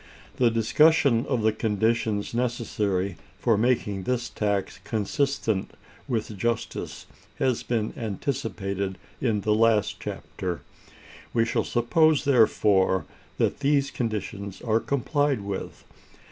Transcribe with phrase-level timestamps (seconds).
[0.37, 5.73] The discussion of the conditions necessary for making this tax consistent
[6.07, 7.05] with justice
[7.37, 10.61] has been anticipated in the last chapter.
[11.35, 13.05] We shall suppose, therefore,
[13.37, 15.83] that these conditions are complied with.